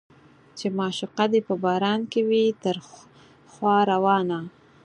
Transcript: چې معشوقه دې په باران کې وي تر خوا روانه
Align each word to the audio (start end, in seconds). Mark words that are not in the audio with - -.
چې 0.57 0.67
معشوقه 0.77 1.25
دې 1.31 1.41
په 1.47 1.55
باران 1.63 1.99
کې 2.11 2.21
وي 2.29 2.45
تر 2.63 2.75
خوا 3.51 3.77
روانه 3.91 4.39